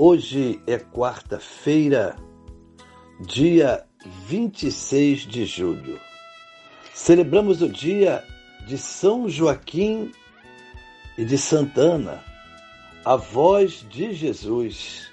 Hoje 0.00 0.62
é 0.64 0.78
quarta-feira, 0.78 2.14
dia 3.18 3.84
26 4.28 5.22
de 5.22 5.44
julho. 5.44 5.98
Celebramos 6.94 7.62
o 7.62 7.68
dia 7.68 8.22
de 8.64 8.78
São 8.78 9.28
Joaquim 9.28 10.12
e 11.18 11.24
de 11.24 11.36
Santana, 11.36 12.22
avós 13.04 13.84
de 13.90 14.14
Jesus. 14.14 15.10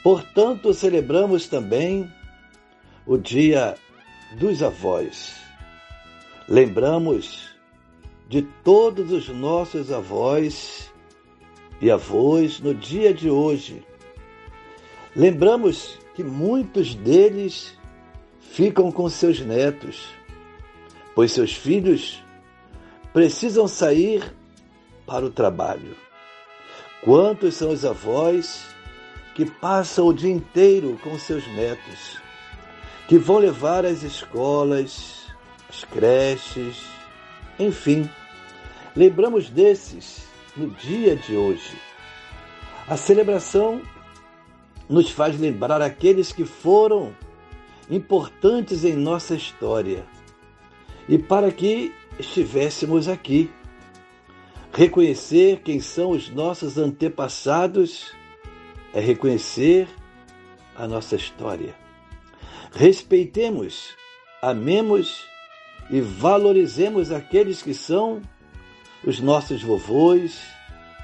Portanto, 0.00 0.72
celebramos 0.72 1.48
também 1.48 2.08
o 3.04 3.18
dia 3.18 3.74
dos 4.38 4.62
avós. 4.62 5.34
Lembramos 6.48 7.50
de 8.28 8.42
todos 8.62 9.10
os 9.10 9.28
nossos 9.28 9.90
avós 9.90 10.91
e 11.82 11.90
avós 11.90 12.60
no 12.60 12.72
dia 12.72 13.12
de 13.12 13.28
hoje. 13.28 13.84
Lembramos 15.16 15.98
que 16.14 16.22
muitos 16.22 16.94
deles 16.94 17.76
ficam 18.40 18.92
com 18.92 19.08
seus 19.08 19.40
netos, 19.40 20.06
pois 21.12 21.32
seus 21.32 21.52
filhos 21.52 22.22
precisam 23.12 23.66
sair 23.66 24.32
para 25.04 25.26
o 25.26 25.30
trabalho. 25.30 25.96
Quantos 27.02 27.56
são 27.56 27.70
os 27.70 27.84
avós 27.84 28.64
que 29.34 29.44
passam 29.44 30.06
o 30.06 30.14
dia 30.14 30.30
inteiro 30.30 30.96
com 31.02 31.18
seus 31.18 31.44
netos, 31.48 32.20
que 33.08 33.18
vão 33.18 33.38
levar 33.38 33.84
às 33.84 34.04
escolas, 34.04 35.26
às 35.68 35.82
creches, 35.82 36.84
enfim. 37.58 38.08
Lembramos 38.94 39.50
desses 39.50 40.31
no 40.56 40.68
dia 40.68 41.16
de 41.16 41.36
hoje. 41.36 41.76
A 42.86 42.96
celebração 42.96 43.80
nos 44.88 45.10
faz 45.10 45.38
lembrar 45.38 45.80
aqueles 45.80 46.32
que 46.32 46.44
foram 46.44 47.14
importantes 47.90 48.84
em 48.84 48.94
nossa 48.94 49.34
história 49.34 50.04
e 51.08 51.18
para 51.18 51.50
que 51.50 51.92
estivéssemos 52.18 53.08
aqui. 53.08 53.50
Reconhecer 54.72 55.60
quem 55.60 55.80
são 55.80 56.10
os 56.10 56.30
nossos 56.30 56.78
antepassados 56.78 58.12
é 58.94 59.00
reconhecer 59.00 59.86
a 60.74 60.86
nossa 60.86 61.16
história. 61.16 61.74
Respeitemos, 62.72 63.94
amemos 64.40 65.26
e 65.90 66.00
valorizemos 66.00 67.12
aqueles 67.12 67.62
que 67.62 67.74
são 67.74 68.22
os 69.04 69.18
nossos 69.20 69.62
vovôs 69.62 70.40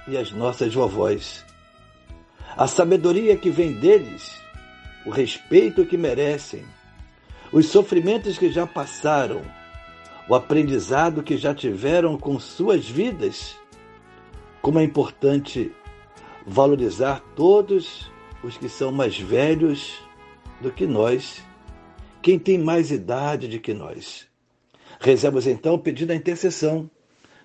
e 0.06 0.16
as 0.16 0.30
nossas 0.30 0.72
vovós. 0.72 1.44
A 2.56 2.66
sabedoria 2.66 3.36
que 3.36 3.50
vem 3.50 3.72
deles, 3.72 4.40
o 5.04 5.10
respeito 5.10 5.84
que 5.84 5.96
merecem, 5.96 6.64
os 7.52 7.66
sofrimentos 7.66 8.38
que 8.38 8.50
já 8.50 8.66
passaram, 8.66 9.42
o 10.28 10.34
aprendizado 10.34 11.22
que 11.22 11.36
já 11.36 11.54
tiveram 11.54 12.16
com 12.18 12.38
suas 12.38 12.88
vidas, 12.88 13.56
como 14.60 14.78
é 14.78 14.84
importante 14.84 15.72
valorizar 16.46 17.20
todos 17.34 18.10
os 18.42 18.56
que 18.56 18.68
são 18.68 18.92
mais 18.92 19.18
velhos 19.18 19.98
do 20.60 20.70
que 20.70 20.86
nós, 20.86 21.42
quem 22.22 22.38
tem 22.38 22.58
mais 22.58 22.90
idade 22.90 23.48
do 23.48 23.58
que 23.58 23.72
nós. 23.72 24.26
Rezemos 25.00 25.46
então 25.46 25.78
pedindo 25.78 26.10
a 26.10 26.16
intercessão 26.16 26.90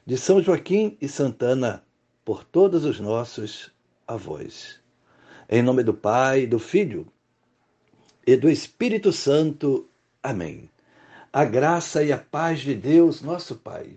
de 0.05 0.17
São 0.17 0.41
Joaquim 0.41 0.97
e 0.99 1.07
Santana 1.07 1.83
por 2.25 2.43
todos 2.43 2.83
os 2.83 2.99
nossos 2.99 3.71
avós. 4.07 4.79
Em 5.49 5.61
nome 5.61 5.83
do 5.83 5.93
Pai, 5.93 6.45
do 6.45 6.59
Filho 6.59 7.07
e 8.25 8.35
do 8.35 8.49
Espírito 8.49 9.11
Santo. 9.13 9.87
Amém. 10.21 10.69
A 11.31 11.45
graça 11.45 12.03
e 12.03 12.11
a 12.11 12.17
paz 12.17 12.59
de 12.59 12.75
Deus, 12.75 13.21
nosso 13.21 13.55
Pai, 13.55 13.95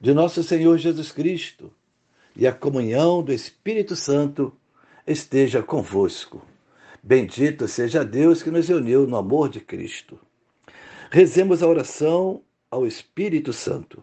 de 0.00 0.12
nosso 0.12 0.42
Senhor 0.42 0.76
Jesus 0.78 1.10
Cristo 1.10 1.72
e 2.36 2.46
a 2.46 2.52
comunhão 2.52 3.22
do 3.22 3.32
Espírito 3.32 3.96
Santo 3.96 4.52
esteja 5.06 5.62
convosco. 5.62 6.42
Bendito 7.02 7.68
seja 7.68 8.04
Deus 8.04 8.42
que 8.42 8.50
nos 8.50 8.68
uniu 8.68 9.06
no 9.06 9.16
amor 9.16 9.48
de 9.48 9.60
Cristo. 9.60 10.18
Rezemos 11.10 11.62
a 11.62 11.68
oração 11.68 12.42
ao 12.70 12.86
Espírito 12.86 13.52
Santo. 13.52 14.02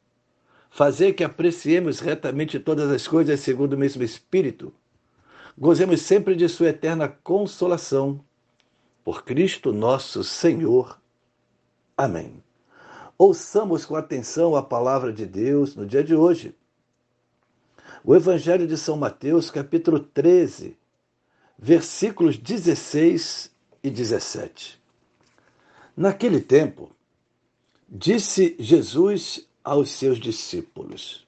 fazer 0.71 1.13
que 1.13 1.23
apreciemos 1.23 1.99
retamente 1.99 2.57
todas 2.57 2.89
as 2.89 3.05
coisas 3.05 3.41
segundo 3.41 3.73
o 3.73 3.77
mesmo 3.77 4.01
Espírito, 4.01 4.73
gozemos 5.57 6.01
sempre 6.01 6.33
de 6.33 6.47
Sua 6.47 6.69
eterna 6.69 7.09
consolação. 7.09 8.23
Por 9.03 9.25
Cristo 9.25 9.73
nosso 9.73 10.23
Senhor. 10.23 10.99
Amém. 11.97 12.41
Ouçamos 13.17 13.85
com 13.85 13.95
atenção 13.95 14.55
a 14.55 14.63
palavra 14.63 15.11
de 15.11 15.25
Deus 15.25 15.75
no 15.75 15.85
dia 15.85 16.03
de 16.03 16.15
hoje. 16.15 16.55
O 18.03 18.15
Evangelho 18.15 18.65
de 18.65 18.77
São 18.77 18.95
Mateus, 18.95 19.51
capítulo 19.51 19.99
13, 19.99 20.77
versículos 21.57 22.37
16 22.37 23.51
e 23.83 23.89
17. 23.89 24.81
Naquele 25.97 26.39
tempo, 26.39 26.95
disse 27.89 28.55
Jesus 28.57 29.47
aos 29.63 29.91
seus 29.91 30.19
discípulos: 30.19 31.25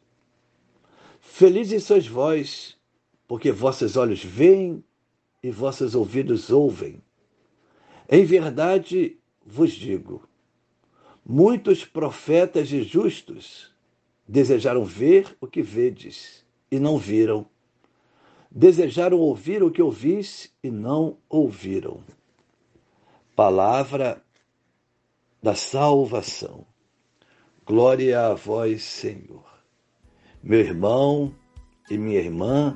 Felizes 1.19 1.83
sois 1.83 2.07
vós, 2.07 2.77
porque 3.27 3.51
vossos 3.51 3.97
olhos 3.97 4.23
veem 4.23 4.83
e 5.41 5.51
vossos 5.51 5.95
ouvidos 5.95 6.49
ouvem. 6.49 7.01
Em 8.09 8.23
verdade 8.23 9.17
vos 9.45 9.71
digo: 9.71 10.27
muitos 11.25 11.85
profetas 11.85 12.71
e 12.71 12.83
justos 12.83 13.71
desejaram 14.27 14.85
ver 14.85 15.35
o 15.41 15.47
que 15.47 15.61
vedes 15.61 16.45
e 16.71 16.79
não 16.79 16.97
viram. 16.97 17.45
Desejaram 18.50 19.17
ouvir 19.17 19.63
o 19.63 19.71
que 19.71 19.81
ouvis 19.81 20.53
e 20.63 20.69
não 20.69 21.17
ouviram. 21.27 22.03
Palavra 23.35 24.24
da 25.41 25.56
salvação. 25.56 26.65
Glória 27.65 28.19
a 28.19 28.33
vós, 28.33 28.83
Senhor. 28.83 29.45
Meu 30.44 30.60
irmão 30.60 31.33
e 31.89 31.98
minha 31.98 32.19
irmã, 32.19 32.75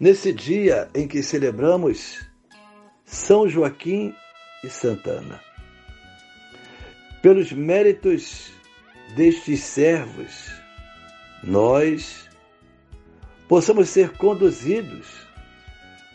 nesse 0.00 0.32
dia 0.32 0.90
em 0.92 1.06
que 1.06 1.22
celebramos 1.22 2.28
São 3.04 3.48
Joaquim 3.48 4.12
e 4.64 4.68
Santana, 4.68 5.40
pelos 7.22 7.52
méritos 7.52 8.50
destes 9.14 9.60
servos, 9.60 10.50
nós 11.44 12.28
possamos 13.46 13.88
ser 13.88 14.16
conduzidos 14.16 15.28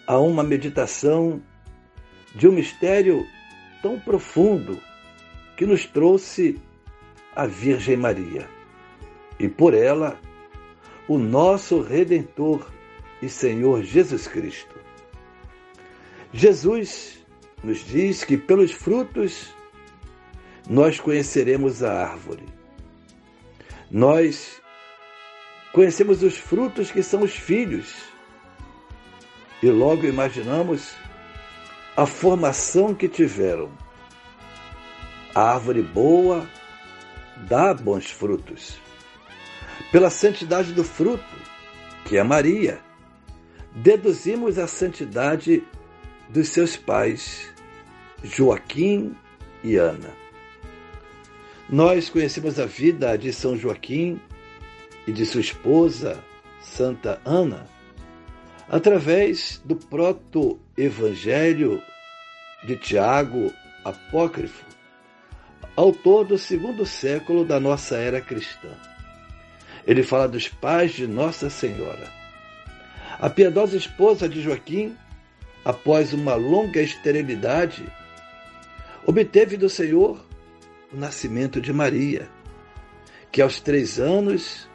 a 0.06 0.20
uma 0.20 0.44
meditação 0.44 1.42
de 2.36 2.50
um 2.50 2.52
mistério 2.52 3.26
tão 3.82 3.98
profundo 3.98 4.78
que 5.56 5.66
nos 5.66 5.86
trouxe 5.86 6.60
a 7.36 7.46
Virgem 7.46 7.98
Maria 7.98 8.48
e 9.40 9.48
por 9.48 9.74
ela 9.74 10.20
o 11.08 11.18
nosso 11.18 11.82
Redentor 11.82 12.66
e 13.22 13.30
Senhor 13.30 13.84
Jesus 13.84 14.28
Cristo. 14.28 14.76
Jesus 16.32 17.20
nos 17.64 17.80
diz 17.86 18.24
que 18.24 18.38
pelos 18.38 18.72
frutos 18.72 19.54
nós 20.70 21.00
conheceremos 21.00 21.84
a 21.84 22.06
árvore. 22.06 22.46
Nós 23.92 24.62
conhecemos 25.72 26.24
os 26.24 26.38
frutos 26.38 26.92
que 26.92 27.04
são 27.04 27.22
os 27.22 27.34
filhos. 27.34 27.94
E 29.62 29.70
logo 29.70 30.06
imaginamos 30.06 30.96
a 31.96 32.06
formação 32.06 32.94
que 32.94 33.08
tiveram. 33.08 33.72
A 35.36 35.54
árvore 35.54 35.82
boa 35.82 36.48
dá 37.38 37.74
bons 37.74 38.10
frutos. 38.10 38.80
Pela 39.92 40.10
santidade 40.10 40.74
do 40.74 40.84
fruto, 40.84 41.24
que 42.06 42.18
é 42.18 42.24
Maria, 42.24 42.80
deduzimos 43.76 44.58
a 44.58 44.68
santidade 44.68 45.64
dos 46.30 46.50
seus 46.50 46.76
pais, 46.76 47.52
Joaquim 48.24 49.16
e 49.64 49.76
Ana. 49.76 50.10
Nós 51.70 52.10
conhecemos 52.10 52.60
a 52.60 52.66
vida 52.66 53.18
de 53.18 53.32
São 53.32 53.58
Joaquim 53.58 54.20
e 55.08 55.12
de 55.12 55.26
sua 55.26 55.42
esposa, 55.42 56.24
Santa 56.62 57.22
Ana, 57.26 57.68
através 58.70 59.62
do 59.64 59.76
proto-evangelho 59.76 61.82
de 62.64 62.78
Tiago, 62.78 63.52
apócrifo, 63.84 64.66
autor 65.76 66.26
do 66.26 66.38
segundo 66.38 66.86
século 66.86 67.44
da 67.44 67.60
nossa 67.60 67.98
era 67.98 68.22
cristã. 68.22 68.70
Ele 69.86 70.04
fala 70.04 70.28
dos 70.28 70.48
pais 70.48 70.94
de 70.94 71.08
Nossa 71.08 71.50
Senhora. 71.50 72.12
A 73.20 73.30
piedosa 73.30 73.76
esposa 73.76 74.30
de 74.30 74.42
Joaquim, 74.42 74.96
após 75.66 76.14
uma 76.14 76.36
longa 76.36 76.82
esterilidade, 76.82 77.86
obteve 79.06 79.58
do 79.58 79.70
Senhor 79.70 80.24
o 80.92 80.98
nascimento 80.98 81.60
de 81.60 81.74
Maria, 81.74 82.30
que 83.32 83.42
aos 83.42 83.60
três 83.60 84.00
anos 84.00 84.70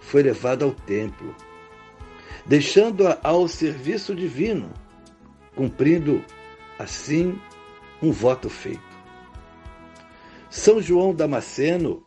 foi 0.00 0.22
levada 0.22 0.64
ao 0.64 0.72
templo, 0.72 1.34
deixando-a 2.46 3.18
ao 3.22 3.48
serviço 3.48 4.14
divino, 4.14 4.72
cumprindo 5.54 6.24
assim 6.78 7.38
um 8.00 8.12
voto 8.12 8.48
feito. 8.48 8.87
São 10.50 10.80
João 10.80 11.14
Damasceno 11.14 12.06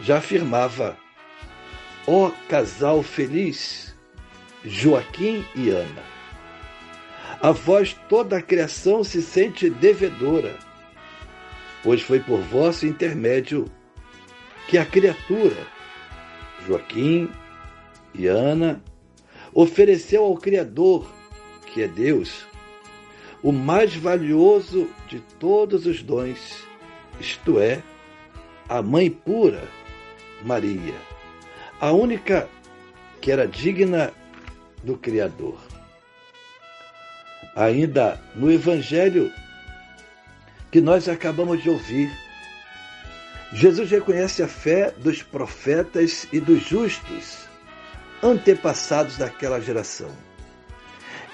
já 0.00 0.18
afirmava: 0.18 0.96
Ó 2.06 2.28
oh, 2.28 2.32
casal 2.48 3.02
feliz, 3.02 3.94
Joaquim 4.64 5.44
e 5.54 5.70
Ana. 5.70 6.02
A 7.40 7.50
vós 7.50 7.94
toda 8.08 8.38
a 8.38 8.42
criação 8.42 9.02
se 9.02 9.20
sente 9.20 9.68
devedora, 9.68 10.56
pois 11.82 12.00
foi 12.00 12.20
por 12.20 12.40
vosso 12.40 12.86
intermédio 12.86 13.66
que 14.68 14.78
a 14.78 14.86
criatura, 14.86 15.66
Joaquim 16.66 17.28
e 18.14 18.26
Ana, 18.26 18.82
ofereceu 19.52 20.22
ao 20.22 20.36
Criador, 20.36 21.10
que 21.66 21.82
é 21.82 21.88
Deus, 21.88 22.46
o 23.42 23.50
mais 23.50 23.94
valioso 23.94 24.88
de 25.08 25.20
todos 25.38 25.84
os 25.84 26.02
dons 26.02 26.64
isto 27.20 27.58
é, 27.58 27.82
a 28.68 28.82
mãe 28.82 29.10
pura, 29.10 29.68
Maria, 30.42 30.94
a 31.80 31.92
única 31.92 32.48
que 33.20 33.30
era 33.30 33.46
digna 33.46 34.12
do 34.82 34.96
Criador. 34.96 35.58
Ainda 37.54 38.20
no 38.34 38.50
Evangelho 38.50 39.32
que 40.70 40.80
nós 40.80 41.08
acabamos 41.08 41.62
de 41.62 41.70
ouvir, 41.70 42.10
Jesus 43.52 43.90
reconhece 43.90 44.42
a 44.42 44.48
fé 44.48 44.90
dos 44.90 45.22
profetas 45.22 46.26
e 46.32 46.40
dos 46.40 46.62
justos, 46.62 47.48
antepassados 48.22 49.16
daquela 49.16 49.60
geração. 49.60 50.10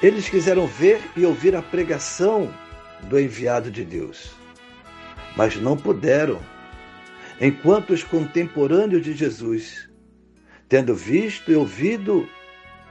Eles 0.02 0.28
quiseram 0.28 0.66
ver 0.66 1.00
e 1.16 1.24
ouvir 1.24 1.56
a 1.56 1.62
pregação 1.62 2.52
do 3.02 3.18
enviado 3.18 3.70
de 3.70 3.84
Deus 3.84 4.41
mas 5.36 5.56
não 5.56 5.76
puderam, 5.76 6.40
enquanto 7.40 7.90
os 7.90 8.04
contemporâneos 8.04 9.02
de 9.02 9.12
Jesus, 9.14 9.88
tendo 10.68 10.94
visto 10.94 11.50
e 11.50 11.56
ouvido, 11.56 12.28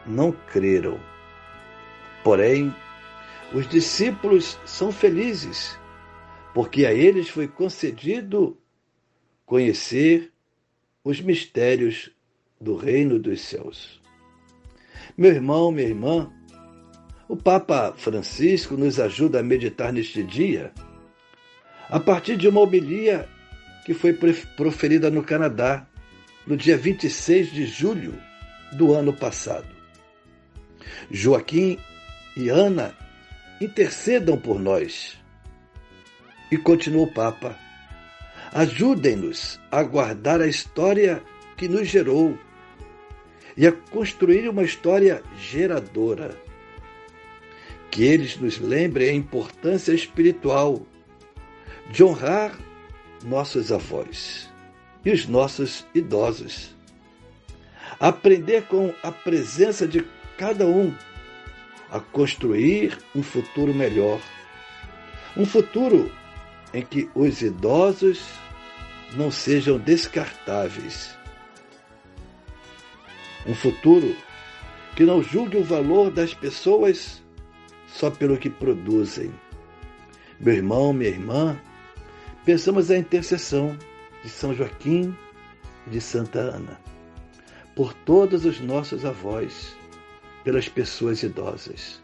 não 0.05 0.31
creram. 0.31 0.99
Porém, 2.23 2.73
os 3.53 3.67
discípulos 3.67 4.57
são 4.65 4.91
felizes, 4.91 5.77
porque 6.53 6.85
a 6.85 6.93
eles 6.93 7.29
foi 7.29 7.47
concedido 7.47 8.57
conhecer 9.45 10.31
os 11.03 11.19
mistérios 11.19 12.11
do 12.59 12.75
reino 12.75 13.19
dos 13.19 13.41
céus. 13.41 14.01
Meu 15.17 15.31
irmão, 15.31 15.71
minha 15.71 15.87
irmã, 15.87 16.31
o 17.27 17.35
Papa 17.35 17.93
Francisco 17.97 18.77
nos 18.77 18.99
ajuda 18.99 19.39
a 19.39 19.43
meditar 19.43 19.91
neste 19.91 20.23
dia 20.23 20.73
a 21.91 21.99
partir 21.99 22.37
de 22.37 22.47
uma 22.47 22.61
homilia 22.61 23.27
que 23.85 23.93
foi 23.93 24.17
proferida 24.55 25.11
no 25.11 25.21
Canadá 25.21 25.85
no 26.47 26.55
dia 26.55 26.77
26 26.77 27.51
de 27.51 27.65
julho 27.65 28.13
do 28.71 28.93
ano 28.93 29.11
passado. 29.11 29.67
Joaquim 31.11 31.77
e 32.37 32.47
Ana 32.47 32.95
intercedam 33.59 34.37
por 34.37 34.57
nós. 34.57 35.19
E 36.49 36.57
continuou 36.57 37.07
o 37.07 37.13
Papa: 37.13 37.57
ajudem-nos 38.53 39.59
a 39.69 39.83
guardar 39.83 40.39
a 40.39 40.47
história 40.47 41.21
que 41.57 41.67
nos 41.67 41.89
gerou 41.89 42.39
e 43.57 43.67
a 43.67 43.71
construir 43.71 44.47
uma 44.47 44.63
história 44.63 45.21
geradora. 45.37 46.37
Que 47.89 48.03
eles 48.03 48.37
nos 48.37 48.57
lembrem 48.59 49.09
a 49.09 49.13
importância 49.13 49.91
espiritual 49.91 50.87
de 51.91 52.03
honrar 52.03 52.57
nossos 53.23 53.71
avós 53.71 54.49
e 55.03 55.11
os 55.11 55.27
nossos 55.27 55.85
idosos. 55.93 56.73
Aprender 57.99 58.63
com 58.63 58.93
a 59.03 59.11
presença 59.11 59.85
de 59.87 60.05
cada 60.37 60.65
um 60.65 60.95
a 61.91 61.99
construir 61.99 62.97
um 63.13 63.21
futuro 63.21 63.73
melhor. 63.73 64.21
Um 65.35 65.45
futuro 65.45 66.11
em 66.73 66.81
que 66.81 67.09
os 67.13 67.41
idosos 67.41 68.23
não 69.13 69.29
sejam 69.29 69.77
descartáveis. 69.77 71.15
Um 73.45 73.53
futuro 73.53 74.15
que 74.95 75.03
não 75.03 75.21
julgue 75.21 75.57
o 75.57 75.63
valor 75.63 76.09
das 76.09 76.33
pessoas 76.33 77.21
só 77.87 78.09
pelo 78.09 78.37
que 78.37 78.49
produzem. 78.49 79.31
Meu 80.39 80.55
irmão, 80.55 80.93
minha 80.93 81.09
irmã, 81.09 81.59
Pensamos 82.43 82.89
a 82.89 82.97
intercessão 82.97 83.77
de 84.23 84.29
São 84.29 84.51
Joaquim 84.51 85.15
e 85.85 85.91
de 85.91 86.01
Santa 86.01 86.39
Ana, 86.39 86.81
por 87.75 87.93
todos 87.93 88.45
os 88.45 88.59
nossos 88.59 89.05
avós, 89.05 89.75
pelas 90.43 90.67
pessoas 90.67 91.21
idosas. 91.21 92.01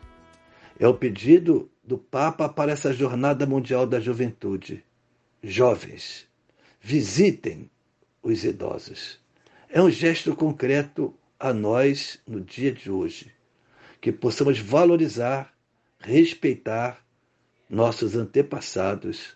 É 0.79 0.88
o 0.88 0.94
pedido 0.94 1.72
do 1.84 1.98
Papa 1.98 2.48
para 2.48 2.72
essa 2.72 2.94
Jornada 2.94 3.48
Mundial 3.48 3.88
da 3.88 4.00
Juventude. 4.00 4.86
Jovens, 5.41 6.27
visitem 6.79 7.67
os 8.22 8.44
idosos. 8.44 9.20
É 9.67 9.82
um 9.82 9.89
gesto 9.89 10.36
concreto 10.36 11.15
a 11.39 11.51
nós 11.51 12.20
no 12.27 12.41
dia 12.41 12.72
de 12.72 12.91
hoje, 12.91 13.32
que 14.00 14.12
possamos 14.12 14.60
valorizar, 14.60 15.51
respeitar 16.00 17.03
nossos 17.67 18.15
antepassados 18.15 19.36